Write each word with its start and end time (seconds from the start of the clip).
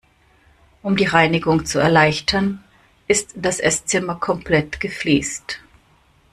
Um 0.81 0.95
die 0.95 1.05
Reinigung 1.05 1.63
zu 1.67 1.77
erleichtern, 1.77 2.63
ist 3.07 3.33
das 3.35 3.59
Esszimmer 3.59 4.15
komplett 4.15 4.79
gefliest. 4.79 5.59